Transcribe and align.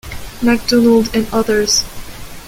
MacDonald 0.41 1.15
and 1.15 1.31
others. 1.31 1.83